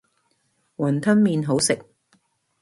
[0.77, 1.79] 雲吞麵好食